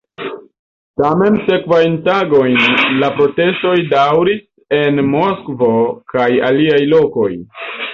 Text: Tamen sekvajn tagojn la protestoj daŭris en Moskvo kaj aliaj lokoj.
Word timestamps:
Tamen 1.01 1.37
sekvajn 1.49 1.99
tagojn 2.07 2.57
la 3.03 3.11
protestoj 3.21 3.77
daŭris 3.95 4.43
en 4.83 5.07
Moskvo 5.15 5.73
kaj 6.17 6.31
aliaj 6.53 6.87
lokoj. 6.97 7.33